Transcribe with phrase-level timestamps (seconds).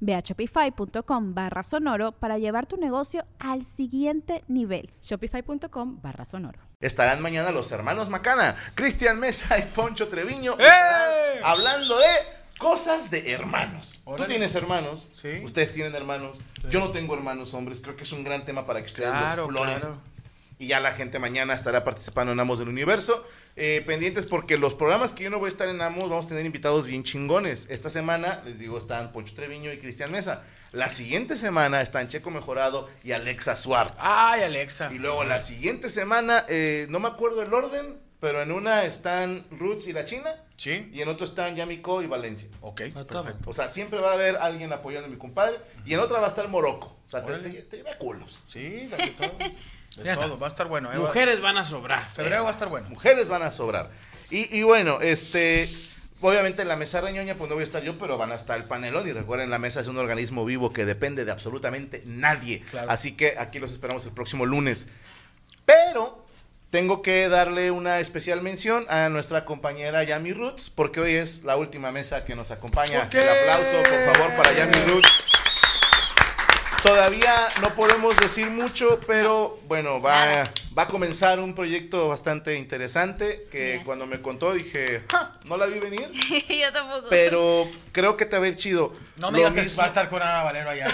[0.00, 4.90] Ve a shopify.com barra sonoro para llevar tu negocio al siguiente nivel.
[5.02, 6.58] Shopify.com barra sonoro.
[6.80, 11.10] Estarán mañana los hermanos Macana, Cristian Mesa y Poncho Treviño estarán
[11.44, 12.06] hablando de
[12.58, 14.00] cosas de hermanos.
[14.16, 15.40] Tú tienes hermanos, Sí.
[15.44, 16.38] ustedes tienen hermanos.
[16.70, 19.18] Yo no tengo hermanos hombres, creo que es un gran tema para que ustedes lo
[19.18, 19.78] Claro, exploren.
[19.78, 19.98] claro.
[20.60, 23.22] Y ya la gente mañana estará participando en Amos del Universo.
[23.54, 26.28] Eh, pendientes porque los programas que yo no voy a estar en Amos vamos a
[26.28, 27.68] tener invitados bien chingones.
[27.70, 30.42] Esta semana, les digo, están Poncho Treviño y Cristian Mesa.
[30.72, 33.92] La siguiente semana están Checo Mejorado y Alexa Suárez.
[33.98, 34.90] Ay, Alexa.
[34.92, 39.46] Y luego la siguiente semana, eh, no me acuerdo el orden, pero en una están
[39.52, 40.34] Roots y la China.
[40.56, 40.90] Sí.
[40.92, 42.48] Y en otro están Yamiko y Valencia.
[42.62, 43.48] Ok, perfecto.
[43.48, 45.56] O sea, siempre va a haber alguien apoyando a mi compadre.
[45.86, 46.98] Y en otra va a estar Morocco.
[47.06, 47.48] O sea, te, Órale.
[47.50, 48.40] te- te lleva culos.
[48.44, 49.38] Sí, de todo.
[49.98, 50.26] De Ya está.
[50.26, 50.38] todo.
[50.38, 50.92] Va a estar bueno.
[50.92, 50.98] ¿eh?
[50.98, 52.10] Mujeres van a sobrar.
[52.10, 52.88] Febrero va a estar bueno.
[52.88, 53.90] Mujeres van a sobrar.
[54.30, 55.68] Y, y bueno, este.
[56.20, 58.56] Obviamente en la mesa reñoña, pues no voy a estar yo, pero van a estar
[58.56, 59.06] el panelón.
[59.06, 62.60] Y recuerden, la mesa es un organismo vivo que depende de absolutamente nadie.
[62.70, 62.90] Claro.
[62.90, 64.88] Así que aquí los esperamos el próximo lunes.
[65.64, 66.26] Pero
[66.70, 71.56] tengo que darle una especial mención a nuestra compañera Yami Roots, porque hoy es la
[71.56, 73.08] última mesa que nos acompaña.
[73.12, 75.24] El aplauso, por favor, para Yami Roots.
[76.88, 80.42] Todavía no podemos decir mucho, pero bueno, va,
[80.76, 83.84] va a comenzar un proyecto bastante interesante que Gracias.
[83.84, 86.10] cuando me contó dije, "Ja, no la vi venir,
[86.48, 87.08] Yo tampoco.
[87.10, 88.94] pero creo que te va a ir chido.
[89.16, 90.86] No me Lo digas que mismo- va a estar con Ana Valero allá.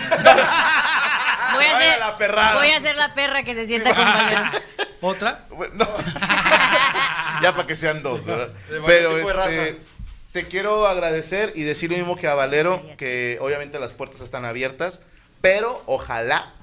[1.55, 2.55] voy, a Vaya ser, la perrada.
[2.56, 4.43] voy a ser la perra que se sienta con Valero.
[5.00, 5.44] ¿Otra?
[5.50, 5.87] Bueno, no.
[7.43, 8.49] ya para que sean dos, ¿verdad?
[8.69, 9.84] De varios Pero tipos de este, raza.
[10.32, 14.44] te quiero agradecer y decir lo mismo que a Valero, que obviamente las puertas están
[14.44, 15.00] abiertas,
[15.44, 16.55] pero ojalá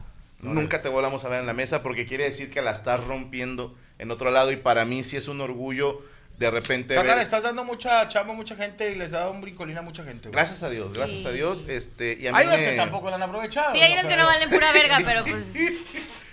[0.42, 3.76] nunca te volvamos a ver en la mesa porque quiere decir que la estás rompiendo
[4.00, 6.02] en otro lado y para mí sí es un orgullo
[6.40, 9.40] de repente Carnal, ver- estás dando mucha chamba a mucha gente y les da un
[9.42, 10.30] brincolín a mucha gente.
[10.30, 10.34] güey.
[10.34, 13.16] Gracias a Dios, gracias a Dios, este y a Hay unos me- que tampoco lo
[13.18, 13.72] han aprovechado.
[13.76, 15.44] Sí, hay unos que no valen pura verga, pero pues.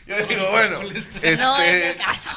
[0.07, 2.31] Yo digo, bueno, No es este, el caso.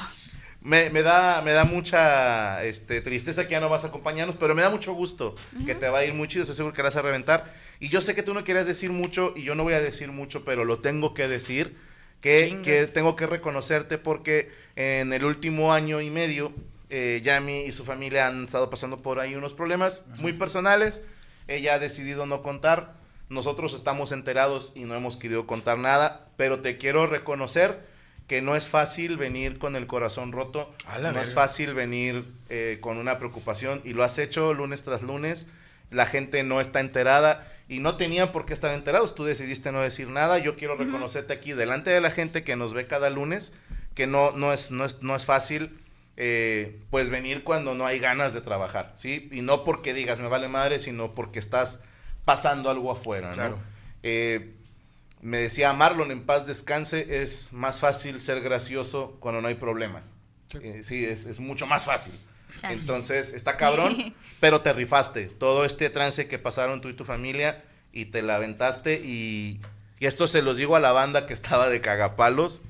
[0.63, 4.53] Me, me da, me da mucha este, tristeza que ya no vas a acompañarnos, pero
[4.53, 5.33] me da mucho gusto
[5.65, 7.51] que te va a ir muy chido, estoy seguro que vas a reventar.
[7.79, 10.11] Y yo sé que tú no quieres decir mucho y yo no voy a decir
[10.11, 11.75] mucho, pero lo tengo que decir,
[12.21, 16.53] que, que tengo que reconocerte porque en el último año y medio,
[16.91, 21.03] eh, Yami y su familia han estado pasando por ahí unos problemas muy personales.
[21.47, 22.93] Ella ha decidido no contar.
[23.29, 27.79] Nosotros estamos enterados y no hemos querido contar nada, pero te quiero reconocer
[28.31, 32.95] que no es fácil venir con el corazón roto, no es fácil venir eh, con
[32.95, 35.47] una preocupación y lo has hecho lunes tras lunes.
[35.89, 39.15] La gente no está enterada y no tenía por qué estar enterados.
[39.15, 40.37] Tú decidiste no decir nada.
[40.37, 43.51] Yo quiero reconocerte aquí delante de la gente que nos ve cada lunes
[43.95, 45.77] que no, no, es, no, es, no es fácil
[46.15, 49.27] eh, pues venir cuando no hay ganas de trabajar, ¿sí?
[49.33, 51.81] Y no porque digas me vale madre, sino porque estás
[52.23, 53.35] pasando algo afuera, ¿no?
[53.35, 53.59] Claro.
[54.03, 54.53] Eh,
[55.21, 60.15] me decía Marlon, en paz descanse, es más fácil ser gracioso cuando no hay problemas.
[60.59, 62.19] Eh, Sí, es, es mucho más fácil.
[62.59, 62.73] Chale.
[62.73, 65.27] Entonces, está cabrón, pero te rifaste.
[65.27, 69.61] Todo este trance que pasaron tú y tu familia y te la aventaste y,
[69.99, 72.61] y esto se los digo a la banda que estaba de cagapalos,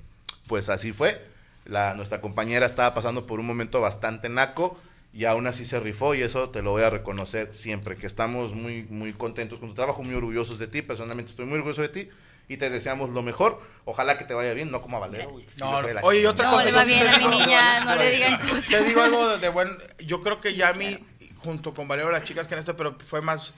[0.47, 1.25] pues así fue.
[1.66, 4.78] La, nuestra compañera estaba pasando por un momento bastante naco
[5.14, 8.53] y aún así se rifó y eso te lo voy a reconocer siempre, que estamos
[8.53, 11.90] muy, muy contentos con tu trabajo, muy orgullosos de ti, personalmente estoy muy orgulloso de
[11.90, 12.09] ti
[12.52, 13.62] y te deseamos lo mejor.
[13.86, 15.32] Ojalá que te vaya bien, no como a Valero.
[15.38, 16.66] que sí No, la oye, otra No, cosa.
[16.66, 18.66] le va yo bien te a mi digo- niña, no le digan cosas.
[18.68, 19.70] Te digo algo de, de buen.
[20.00, 21.00] Yo creo que Yami,
[21.38, 23.53] junto con Valero, las chicas que han estado, pero fue más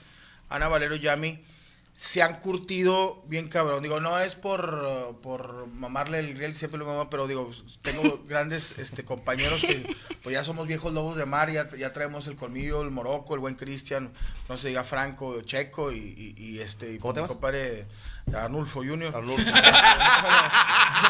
[0.49, 1.43] Ana Valero y Yami,
[1.93, 3.83] se han curtido bien cabrón.
[3.83, 7.51] Digo, no es por, por mamarle el riel, siempre lo mama, pero digo,
[7.81, 12.27] tengo grandes este, compañeros que pues ya somos viejos lobos de mar, ya, ya traemos
[12.27, 14.11] el colmillo, el moroco, el buen Cristian,
[14.49, 17.85] no se diga Franco, Checo y, y, y este, y ¿Cómo te mi compadre
[18.33, 19.15] Arnulfo Junior.
[19.15, 19.49] Arnulfo.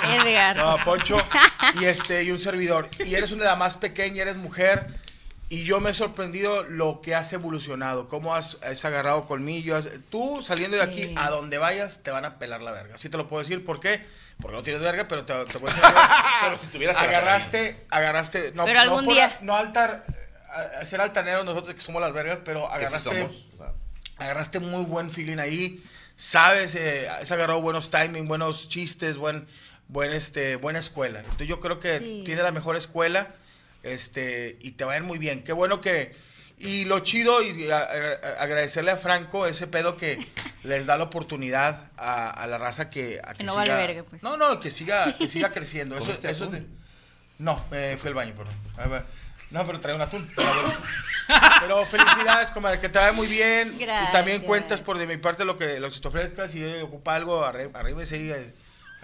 [0.09, 0.57] Edgar.
[0.57, 1.17] No, Poncho.
[1.79, 2.89] Y este, y un servidor.
[3.05, 4.87] Y eres una de las más pequeñas, eres mujer.
[5.53, 9.75] Y yo me he sorprendido lo que has evolucionado, cómo has, has agarrado colmillo.
[9.77, 11.15] has- tú saliendo de aquí, Sí.
[11.17, 12.95] a donde vayas, te van a pelar la verga.
[12.95, 13.63] Así te lo puedo decir.
[13.63, 14.03] ¿Por qué?
[14.41, 15.73] Porque no tienes verga, pero te, te decir.
[16.43, 18.51] Pero si tuvieras, agarraste, agarraste.
[18.55, 19.37] No, Pero no algún por- día.
[19.41, 20.03] No altar,
[20.81, 23.49] a- ser altaneros nosotros que somos las vergas, pero sí agarraste somos.
[23.53, 23.73] o sea,
[24.17, 25.83] agarraste muy buen feeling ahí,
[26.15, 29.47] sabes, eh, has agarrado buenos timing, buenos chistes, buen,
[29.87, 31.19] buen, este, buena escuela.
[31.19, 32.21] Entonces yo creo que Sí.
[32.25, 33.35] tienes la mejor escuela,
[33.83, 35.43] este, y te va a ir muy bien.
[35.43, 36.15] Qué bueno que,
[36.57, 40.17] y lo chido, y a- a- agradecerle a Franco ese pedo que
[40.63, 44.23] les da la oportunidad a, a la raza que, a Que no vale verga, pues.
[44.23, 45.95] No, no, que siga, que siga creciendo.
[45.95, 46.65] Eso, ¿Comiste eso es de-
[47.39, 48.55] no, me fui al baño, perdón.
[48.77, 49.03] A ver.
[49.51, 50.27] No, pero trae un atún.
[51.61, 53.69] Pero felicidades, comadre, que te vaya muy bien.
[53.79, 54.41] Y también Gracias.
[54.43, 56.51] cuentas por de mi parte lo que, lo que te ofrezcas.
[56.51, 58.53] Si eh, ocupa algo, arrímese y eh,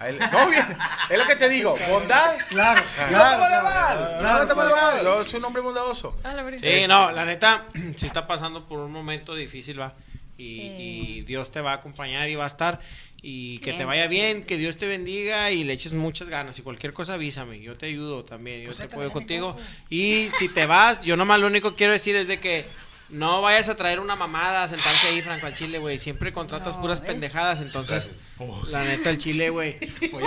[0.08, 0.18] él.
[0.32, 0.64] No, bien.
[1.08, 1.76] Es lo que te digo.
[1.88, 2.34] Bondad.
[2.48, 4.18] Claro, No te claro, vale claro, mal.
[4.20, 4.96] claro, No te vale claro.
[4.96, 5.04] mal.
[5.04, 6.16] Yo soy un hombre bondadoso.
[6.60, 7.66] Sí, no, la neta,
[7.96, 9.94] sí está pasando por un momento difícil, va.
[10.38, 10.76] Y, Sí.
[11.18, 12.80] y Dios te va a acompañar y va a estar.
[13.22, 16.58] Y que te vaya bien, que Dios te bendiga y le eches muchas ganas.
[16.58, 19.54] Y cualquier cosa avísame, yo te ayudo también, yo Pues te viene, contigo.
[19.90, 22.64] Y si te vas, yo nomás lo único que quiero decir es de que
[23.10, 25.98] no vayas a traer una mamada a sentarse ahí, Franco, al chile, güey.
[25.98, 27.08] Siempre contratas No, puras ¿ves?
[27.10, 28.28] pendejadas, entonces.
[28.38, 28.70] Gracias.
[28.70, 29.76] La neta, el chile, güey.
[30.12, 30.18] No,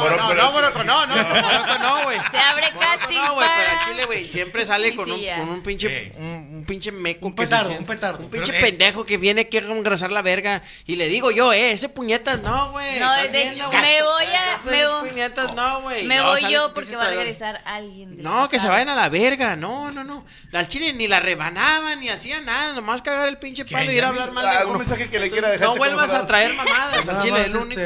[0.00, 2.18] Moroco, no, pero- no, Moroco, no, no, Moroco, no, güey.
[2.30, 5.48] Se abre Moroco, casting No, güey, pero al chile, güey, siempre sale con un, con
[5.48, 6.12] un pinche, Ey.
[6.16, 6.35] un, un
[6.66, 7.26] pinche meco.
[7.26, 8.18] Un petardo, un petardo.
[8.24, 10.62] Un pinche Pero, eh, pendejo que viene aquí a engrasar la verga.
[10.86, 12.98] Y le digo yo, eh, ese puñetas no, güey.
[12.98, 16.04] No, ¿Estás de hecho, me voy a- Ese me voy- puñetas no, güey.
[16.04, 18.20] Me No, voy sale yo porque va a regresar alguien.
[18.22, 19.56] No, que se vayan a la verga.
[19.56, 20.24] No, no, no.
[20.52, 22.72] Al chile ni la rebanaban ni hacían nada.
[22.72, 24.78] Nomás cagar el pinche palo y ir a hablar mal de ¿Algún uno.
[24.80, 25.68] mensaje que le quiera dejar?
[25.68, 27.08] No Checo vuelvas a traer mamadas.
[27.08, 27.80] Al chile es lo único.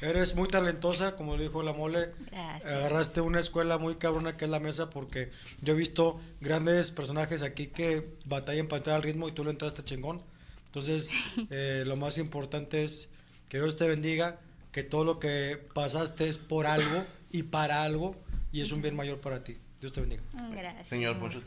[0.00, 2.10] Eres muy talentosa, como le dijo la mole.
[2.30, 2.72] Gracias.
[2.72, 5.30] Agarraste una escuela muy cabrona que es la mesa porque
[5.60, 9.50] yo he visto grandes personajes aquí que batallan para entrar al ritmo y tú lo
[9.50, 10.22] entraste chingón.
[10.66, 11.10] Entonces,
[11.50, 13.08] eh, lo más importante es
[13.48, 14.38] que Dios te bendiga,
[14.72, 18.14] que todo lo que pasaste es por algo y para algo
[18.52, 19.56] y es un bien mayor para ti.
[19.80, 20.22] Dios te bendiga.
[20.32, 20.88] Mm, Gracias.
[20.88, 21.38] Señor Poncho.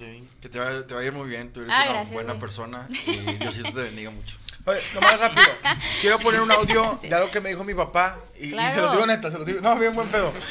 [0.42, 2.32] Que te vaya, te vaya a ir muy bien, tú eres Ah, una gracias, buena
[2.34, 2.40] güey.
[2.40, 4.38] persona y Diosito te bendiga mucho.
[4.66, 5.48] Oye, nomás rápido.
[6.02, 8.18] Quiero poner un audio de algo que me dijo mi papá.
[8.40, 9.62] Y, se lo digo neta, se lo digo.
[9.62, 10.32] No, bien buen pedo.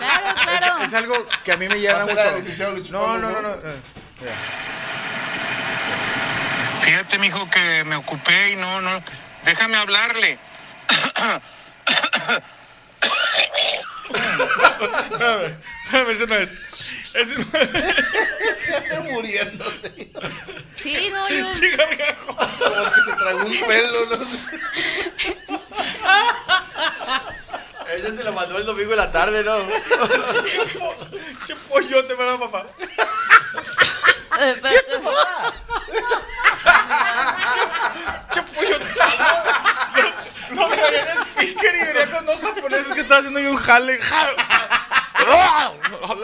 [0.00, 0.82] Claro, claro.
[0.82, 2.70] Es, es algo que a mí me llena mucho.
[2.72, 3.50] Lucho No, no, no, ¿no?
[3.50, 3.56] no.
[6.82, 9.02] Fíjate, mijo, que me ocupé y no, no.
[9.44, 10.38] Déjame hablarle.
[15.12, 16.50] Espérame, espérame, ese no es.
[17.14, 19.12] Ese no es.
[19.12, 20.10] Muriéndose.
[20.82, 21.52] Sí, no, yo.
[22.70, 24.38] Como que se tragó un pelo, no sé.
[27.94, 29.66] Ese te lo mandó el domingo en la tarde, ¿no?
[31.46, 32.66] Che pollote para papá.
[34.40, 35.12] Eh, pero-
[38.32, 38.84] Che pollote.
[40.50, 43.98] No, no el speaker y venía con dos japoneses que estaban haciendo ahí un jale.
[44.00, 44.36] jale.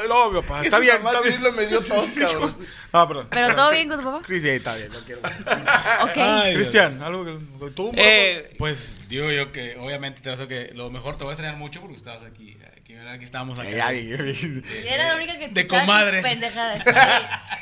[0.08, 0.64] Mi papá.
[0.64, 1.42] Está bien, está bien.
[1.42, 2.54] lo me dio tos, cabrón.
[2.92, 3.28] No, perdón.
[3.30, 4.20] Pero todo bien con tu papá.
[4.24, 5.20] Cristian, está bien, lo quiero.
[6.02, 6.16] Ok.
[6.16, 6.60] Ay, Dios.
[6.62, 7.92] Cristian, algo que tú.
[7.94, 11.34] Eh, Pues digo yo que obviamente te vas a que lo mejor te voy a
[11.34, 12.56] extrañar mucho porque estabas aquí.
[12.76, 13.72] Aquí, aquí estábamos aquí.
[13.72, 14.16] Ya, ya, ya.
[14.22, 16.22] Yo era la única que De comadres.
[16.24, 16.78] pendejadas.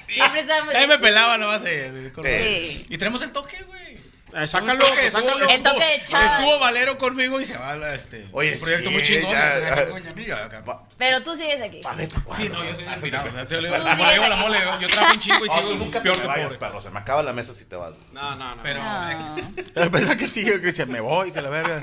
[0.07, 0.13] Sí.
[0.15, 0.75] Siempre estábamos.
[0.75, 1.63] Ahí me pelaba nomás.
[1.65, 2.87] eh, Sí.
[2.91, 3.97] Y tenemos el toque, güey.
[4.37, 5.31] Eh, sácalo, toque, sácalo.
[5.33, 8.27] estuvo- El toque de estuvo- Valero conmigo y se va a este.
[8.33, 9.31] Oye, un proyecto sí, muy chingón.
[9.33, 10.61] ya, amiga, acá.
[10.61, 11.81] Va- Pero tú sigues aquí.
[11.83, 13.25] va, vete, va, Sí, va, no, yo va, soy va, inspirado.
[13.25, 15.77] vete, o sea, te digo, la mole, yo trabajo un chingo y Oh, sigo tú
[15.77, 16.59] nunca te peor que vayas, pobre.
[16.59, 16.81] perro.
[16.81, 17.95] Se me acaba la mesa si te vas.
[18.13, 18.63] No, no, no.
[18.63, 19.91] Pero, No.
[19.91, 20.91] Pensaba que sigue, Cristian.
[20.91, 21.81] Me voy, que la verga.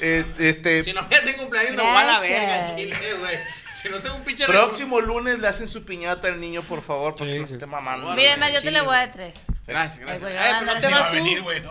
[0.00, 2.76] Eh, este, Si no me hacen cumpleaños, me voy a la verga, Gracias.
[2.76, 3.36] chile, güey.
[3.80, 7.14] Si no tengo un pinche próximo lunes le hacen su piñata al niño, por favor,
[7.16, 8.12] porque Sí, no esté mamando.
[8.14, 9.34] Mira, yo te la voy a traer.
[9.64, 10.28] Gracias, gracias.
[10.28, 11.12] Ay, Eh, pero no te vas a tú.
[11.14, 11.60] venir, güey.
[11.60, 11.70] no.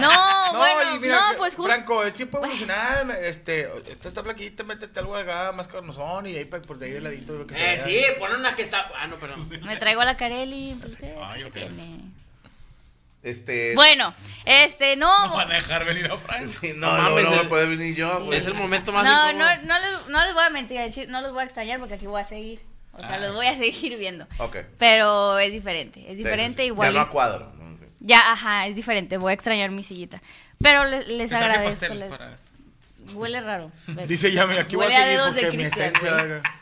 [0.00, 1.70] No, bueno, mira, no, pues justo.
[1.70, 3.10] Franco, es tiempo de evolucionar.
[3.22, 6.92] Este, esta está flaquita, métete algo acá más carnosón y ahí pa- por de ahí
[6.92, 7.46] de ladito.
[7.46, 8.90] Que Eh, sí, pon una que está.
[8.96, 9.46] Ah, no, perdón.
[9.62, 10.74] Me traigo a la Carelli.
[10.80, 11.14] Pues, ¿qué?
[11.22, 11.52] Ay, ¿Qué ok.
[11.52, 12.00] tiene?
[13.22, 14.14] Este, Bueno,
[14.46, 15.26] este, no.
[15.28, 16.46] No van a dejar venir a Frank.
[16.46, 18.38] sí, no, No no, mames, no me el- puede venir yo, güey.
[18.38, 19.56] Es el momento más No, incómodo.
[19.56, 22.06] no, no, les, no les voy a mentir, no los voy a extrañar porque aquí
[22.06, 22.60] voy a seguir.
[22.98, 24.26] O sea, los voy a seguir viendo.
[24.38, 24.56] Ok.
[24.78, 26.66] Pero es diferente, es diferente sí, sí.
[26.66, 26.92] igual.
[26.92, 27.52] Ya no a cuadro.
[27.58, 27.68] ¿no?
[28.00, 29.16] Ya, ajá, es diferente.
[29.16, 30.22] Voy a extrañar mi sillita.
[30.62, 31.94] Pero le- les traje agradezco.
[31.94, 32.52] les- para esto.
[33.14, 33.70] Huele raro.
[34.06, 36.42] Dice ya, mira, aquí voy a seguir de porque mi esencia.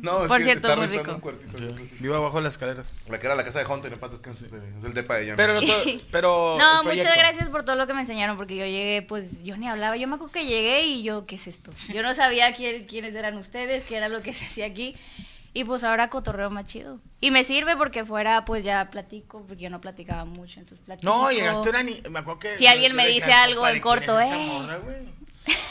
[0.00, 1.12] No, es Por que cierto, está muy rico.
[1.12, 1.58] un cuartito.
[2.00, 2.94] Vivo abajo de las escaleras.
[3.08, 5.36] La que era la casa de Hunter, en paz descanse, Es el depa de ella.
[5.36, 8.64] Pero, to- pero No, el muchas gracias por todo lo que me enseñaron, porque yo
[8.64, 9.96] llegué, pues yo ni hablaba.
[9.98, 11.72] Yo me acuerdo que llegué y yo, ¿qué es esto?
[11.92, 14.96] Yo no sabía quién- quiénes eran ustedes, qué era lo que se hacía aquí.
[15.54, 16.98] Y pues ahora cotorreo más chido.
[17.20, 21.12] Y me sirve porque fuera, pues ya platico, porque yo no platicaba mucho, entonces platico.
[21.12, 22.00] No, llegaste una ni...
[22.10, 22.56] Me acuerdo que...
[22.56, 24.46] Si alguien me dice algo "Compadre, en corto, ¿quién es esta eh".
[24.48, 24.80] morra?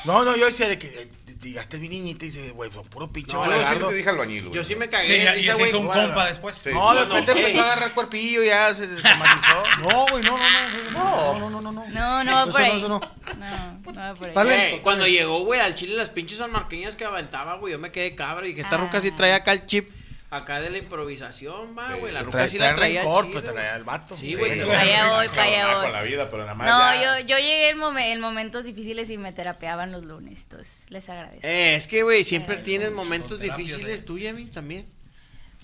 [0.06, 1.10] No, no, yo decía de que eh,
[1.42, 4.44] llegaste bien niñita y dice, güey, son puro pinche No, yo sí te dije albañil,
[4.46, 4.56] güey.
[4.56, 5.06] Yo sí me cagué.
[5.06, 6.04] Sí, ya- risa, ya se güey, hizo un guarda.
[6.06, 6.56] compa después.
[6.56, 6.70] Sí.
[6.74, 9.64] No, de No, repente no, empezó a agarrar cuerpillo, ya se, se matizó.
[9.82, 11.40] No, güey, no, no, no.
[11.40, 11.72] No, no, no, no.
[11.72, 11.88] no.
[11.88, 12.78] No, no va Eso por no, ahí.
[12.78, 13.00] eso no.
[13.38, 14.80] No, no va por ahí.
[14.84, 18.48] Cuando llegó, güey, al chile las pinches sanmarqueñas que aventaba, güey, yo me quedé cabra
[18.48, 18.80] y que esta Ah.
[18.80, 19.90] ruca sí traía acá el chip
[20.32, 23.54] acá de la improvisación, va, güey, la Trae, sí trae la traía rencor, chido, pues
[23.54, 24.16] traía el vato.
[24.18, 24.60] Sí, güey.
[24.60, 25.84] Sí, Pa' allá no, voy, pa' allá cabrona voy.
[25.84, 28.64] con la vida, pero nada más No, ya- yo, yo llegué en, momen- en momentos
[28.64, 31.46] difíciles y me terapeaban los lunes, entonces les agradezco.
[31.46, 34.88] Eh, es que, güey, siempre Eh, tienes momentos difíciles tú, Yemi, también.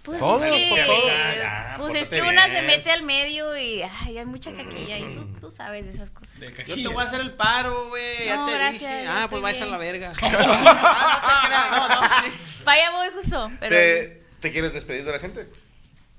[0.04, 1.04] Pues Todos, es que, pues, todos.
[1.38, 2.60] Ya, pues es que una bien.
[2.62, 6.10] se mete al medio y ay, hay mucha caquilla y tú, tú sabes de esas
[6.12, 6.40] cosas.
[6.40, 9.06] De Yo te voy a hacer el paro, güey, ya No, te gracias, dije.
[9.08, 10.14] Ah, pues vais a la verga.
[10.22, 12.64] ah, no no.
[12.64, 15.50] Para allá voy justo, pero ¿Te, ¿Te quieres despedir de la gente?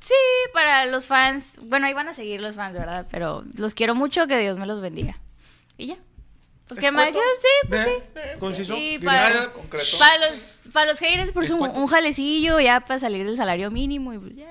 [0.01, 0.15] sí,
[0.55, 3.07] para los fans, bueno, ahí van a seguir los fans, ¿verdad?
[3.11, 5.19] Pero los quiero mucho, que Dios me los bendiga.
[5.77, 5.97] Y ya.
[6.69, 7.13] Pues ¿Es que más, sí,
[7.69, 7.91] pues sí.
[8.15, 8.75] Ve, Conciso.
[9.05, 9.31] Para,
[10.19, 11.81] los, para los haters, por ¿Es su, cuánto?
[11.81, 14.49] un jalecillo, ya para salir del salario mínimo y pues ya,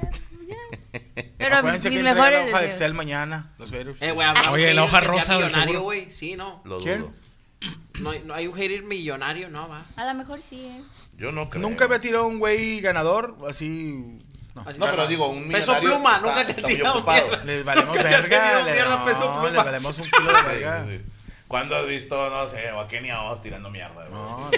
[0.47, 0.55] ya.
[1.37, 2.67] Pero Acuérdense mis que mejores la hoja de.
[2.67, 4.01] Excel mañana, los haters.
[4.01, 5.81] Eh, un Oye, la hoja rosa del millonario, seguro.
[5.83, 6.61] güey, sí, no.
[6.65, 6.99] Lo ¿Quién?
[7.01, 7.13] dudo.
[7.99, 9.85] No hay, no hay un hater millonario, no, va.
[9.95, 10.81] A lo mejor sí, ¿eh?
[11.17, 11.61] Yo no creo.
[11.61, 14.19] Nunca había tirado un güey ganador así.
[14.55, 14.61] No.
[14.65, 16.95] Así No, pero digo, un Peso millonario pluma, está, nunca te está he muy tirado
[16.97, 17.43] ocupado.
[17.45, 18.63] Les valemos verga.
[18.63, 19.47] le, mierda, no, peso pluma.
[19.49, 20.85] les valemos un kilo de Sí, verga.
[20.85, 21.03] sí, sí.
[21.47, 24.11] ¿Cuándo has visto, no sé, o a Kenny Oz tirando mierda, güey?
[24.11, 24.51] No,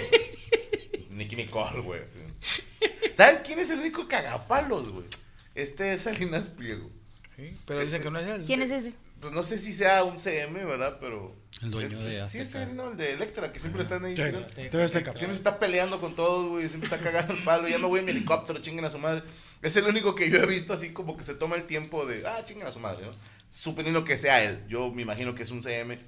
[1.10, 2.00] Nicky Nicole, güey.
[2.12, 2.88] sí.
[3.16, 5.06] ¿Sabes quién es el único cagapalos, güey?
[5.54, 6.88] Este es Salinas Pliego.
[7.36, 8.42] sí, pero dicen que no es él.
[8.46, 8.92] ¿Quién es ese?
[9.20, 10.96] Pues no sé si sea un CM, ¿verdad?
[11.00, 11.36] Pero.
[11.62, 12.62] El dueño es- de Sí, es Azteca.
[12.70, 12.90] él, ¿no?
[12.92, 14.12] El de Electra, que siempre están ahí.
[14.18, 15.12] Azteca.
[15.12, 16.68] Siempre se está peleando con todos, güey.
[16.68, 17.68] Siempre está cagando el palo.
[17.68, 19.22] Ya me voy en mi helicóptero, chinguen a su madre.
[19.60, 22.26] Es el único que yo he visto así como que se toma el tiempo de,
[22.26, 23.12] ah, chinguen a su madre, ¿no?
[23.50, 24.64] Suponiendo que sea él.
[24.68, 25.98] Yo me imagino que es un CM,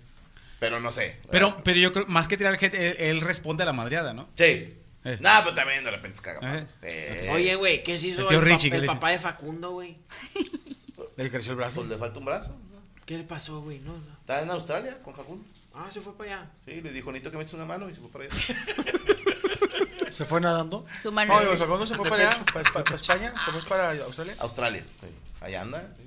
[0.59, 1.19] pero no sé.
[1.31, 4.31] Pero, pero yo creo, más que tirar hate, él, él responde a la madreada, ¿no?
[4.37, 4.69] Sí.
[5.05, 5.19] Eh.
[5.21, 6.65] Nah, pero también de repente se caga.
[6.83, 7.29] Eh.
[7.33, 9.99] Oye, güey, ¿qué se hizo El el, pa- Richie, ¿qué el papá de Facundo, güey?
[11.17, 11.75] Le creció el brazo.
[11.75, 12.57] Pues le falta un brazo.
[13.07, 13.79] ¿Qué le pasó, güey?
[13.81, 14.13] No, no.
[14.21, 15.45] Está en Australia con Facundo.
[15.75, 16.47] Ah, se fue para allá.
[16.65, 18.35] Sí, le dijo, necesito que me eches una mano y se fue para allá.
[20.13, 20.85] Se fue nadando.
[21.03, 21.33] Su mano.
[21.33, 22.45] No, digo, ¿cuándo se fue para allá?
[22.53, 23.33] ¿Para, para- para España?
[23.47, 24.37] ¿Se fue para Australia?
[24.41, 24.85] Australia.
[25.01, 25.07] sí.
[25.41, 26.07] Allá anda, sí.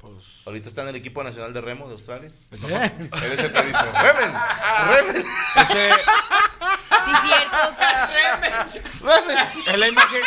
[0.00, 0.12] Pues.
[0.44, 2.32] Ahorita está en el equipo nacional de remo de Australia.
[2.50, 4.34] Él es el que dice, remen,
[4.88, 5.16] remen,
[5.56, 5.90] Ese
[7.04, 7.76] Sí, cierto.
[8.98, 9.38] remen.
[9.68, 10.22] es la imagen.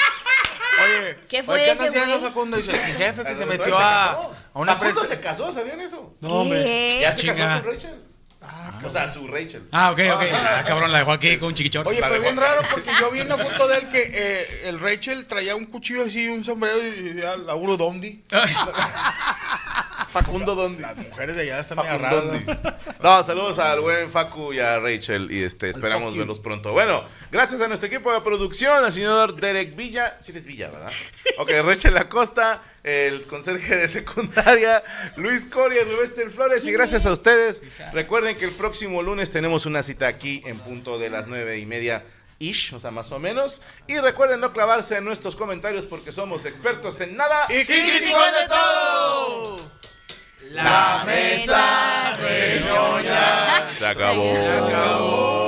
[0.81, 2.21] Oye, ¿Qué fue oye, ¿qué anda haciendo?
[2.21, 2.55] Facundo?
[2.57, 4.31] Dice, mi jefe que En se metió a.
[4.59, 6.15] a una se casó, ¿sabían eso?
[6.21, 6.99] No, hombre.
[7.01, 7.33] Ya se Chinga.
[7.35, 8.05] casó con Rachel.
[8.85, 9.63] o sea, su Rachel.
[9.71, 10.23] Ah, ok, ok.
[10.33, 11.87] Ah, cabrón, la dejó aquí con chiquichor.
[11.87, 14.79] Oye, La pero bien raro porque yo vi una foto de él que eh, el
[14.79, 18.23] Rachel traía un cuchillo así, un sombrero y decía Lauro Dondi.
[20.11, 20.81] Facundo Dondi.
[20.81, 22.33] Las mujeres de allá están Facundo.
[23.01, 26.73] No, saludos al buen Facu y a Rachel y este esperamos verlos pronto.
[26.73, 27.01] Bueno,
[27.31, 30.91] gracias a nuestro equipo de producción, al señor Derek Villa, sí eres Villa, ¿verdad?
[31.37, 34.83] Ok, Rachel Acosta, el conserje de secundaria,
[35.15, 37.63] Luis Coria, Rubester Flores y gracias a ustedes.
[37.93, 41.65] Recuerden que el próximo lunes tenemos una cita aquí en punto de las nueve y
[41.65, 42.03] media.
[42.39, 43.61] Ish, o sea, más o menos.
[43.87, 48.47] Y recuerden no clavarse en nuestros comentarios porque somos expertos en nada y críticos de
[48.47, 49.58] todo.
[50.53, 53.69] La mesa reñoña.
[53.69, 54.33] Se acabó.
[54.33, 55.38] Se acabó.